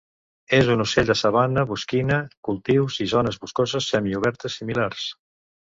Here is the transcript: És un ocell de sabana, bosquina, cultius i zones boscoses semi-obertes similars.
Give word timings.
És 0.59 0.69
un 0.75 0.79
ocell 0.85 1.11
de 1.11 1.15
sabana, 1.19 1.65
bosquina, 1.73 2.17
cultius 2.49 2.99
i 3.07 3.09
zones 3.15 3.41
boscoses 3.45 3.95
semi-obertes 3.95 4.63
similars. 4.63 5.09